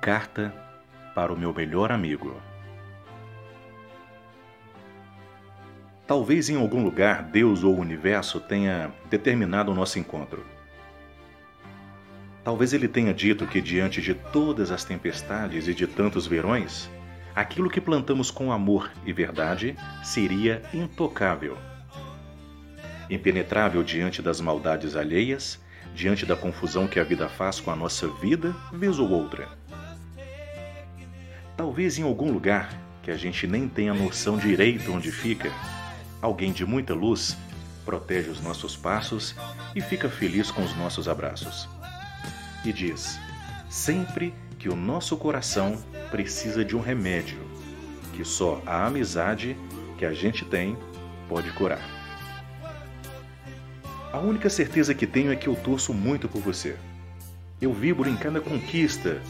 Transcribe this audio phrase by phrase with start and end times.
[0.00, 0.50] Carta
[1.14, 2.40] para o meu melhor amigo.
[6.06, 10.42] Talvez em algum lugar Deus ou o universo tenha determinado o nosso encontro.
[12.42, 16.88] Talvez ele tenha dito que diante de todas as tempestades e de tantos verões,
[17.36, 21.58] aquilo que plantamos com amor e verdade seria intocável.
[23.10, 25.62] Impenetrável diante das maldades alheias,
[25.94, 29.60] diante da confusão que a vida faz com a nossa vida, vez ou outra
[31.60, 35.52] Talvez em algum lugar que a gente nem tenha noção direito onde fica,
[36.22, 37.36] alguém de muita luz
[37.84, 39.36] protege os nossos passos
[39.76, 41.68] e fica feliz com os nossos abraços.
[42.64, 43.20] E diz:
[43.68, 45.76] sempre que o nosso coração
[46.10, 47.38] precisa de um remédio,
[48.14, 49.54] que só a amizade
[49.98, 50.78] que a gente tem
[51.28, 51.86] pode curar.
[54.10, 56.74] A única certeza que tenho é que eu torço muito por você.
[57.60, 59.20] Eu vibro em cada conquista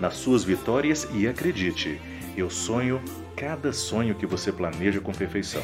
[0.00, 2.00] nas suas vitórias e acredite,
[2.36, 3.02] eu sonho
[3.36, 5.62] cada sonho que você planeja com perfeição.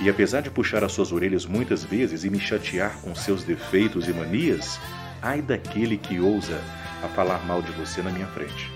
[0.00, 4.08] E apesar de puxar as suas orelhas muitas vezes e me chatear com seus defeitos
[4.08, 4.78] e manias,
[5.20, 6.60] ai daquele que ousa
[7.02, 8.70] a falar mal de você na minha frente.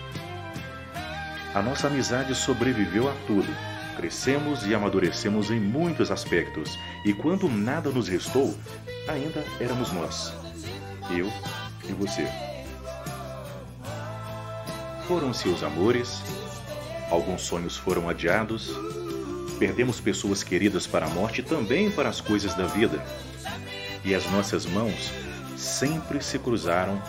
[1.55, 3.49] A nossa amizade sobreviveu a tudo.
[3.97, 8.57] Crescemos e amadurecemos em muitos aspectos, e quando nada nos restou,
[9.07, 10.33] ainda éramos nós,
[11.11, 11.31] eu
[11.89, 12.52] e você.
[15.07, 16.23] Foram-se os amores,
[17.11, 18.73] alguns sonhos foram adiados,
[19.59, 23.05] perdemos pessoas queridas para a morte e também para as coisas da vida.
[24.05, 25.13] E as nossas mãos
[25.57, 27.03] sempre se cruzaram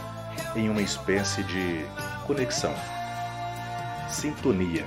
[0.55, 1.85] em uma espécie de
[2.25, 2.73] conexão,
[4.09, 4.85] sintonia,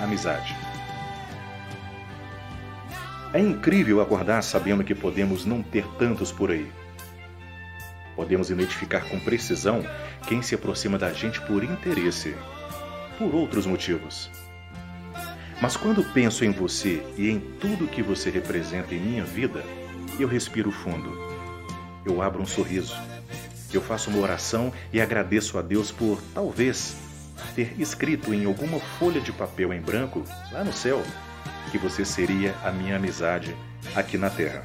[0.00, 0.54] amizade.
[3.32, 6.70] É incrível acordar sabendo que podemos não ter tantos por aí
[8.14, 9.84] Podemos identificar com precisão
[10.26, 12.34] quem se aproxima da gente por interesse,
[13.18, 14.30] por outros motivos.
[15.60, 19.64] Mas quando penso em você e em tudo que você representa em minha vida,
[20.18, 21.10] eu respiro fundo.
[22.04, 22.96] Eu abro um sorriso.
[23.72, 26.96] Eu faço uma oração e agradeço a Deus por, talvez,
[27.54, 31.02] ter escrito em alguma folha de papel em branco, lá no céu,
[31.70, 33.56] que você seria a minha amizade
[33.94, 34.64] aqui na terra.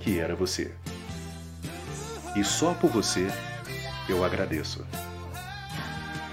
[0.00, 0.72] Que era você.
[2.36, 3.28] E só por você
[4.08, 4.86] eu agradeço.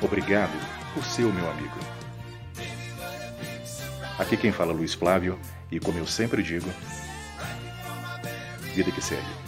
[0.01, 0.53] Obrigado
[0.93, 1.77] por ser o meu amigo.
[4.17, 5.37] Aqui quem fala é Luiz Flávio
[5.71, 6.69] e como eu sempre digo,
[8.73, 9.44] vida que segue.